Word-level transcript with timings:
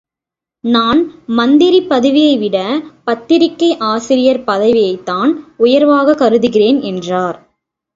நான் 0.63 1.01
மந்திரி 1.25 1.81
பதவியைவிட 1.81 2.57
பத்திரிகை 3.03 3.77
ஆசிரியர் 3.77 4.43
பதவியைத்தான் 4.47 5.31
உயர்வாகக் 5.57 6.17
கருதுகிறேன் 6.17 6.81
என்றார். 6.81 7.39